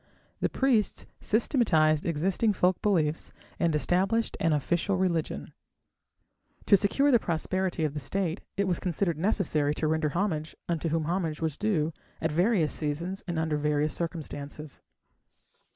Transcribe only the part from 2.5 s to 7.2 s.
folk beliefs and established an official religion. To secure the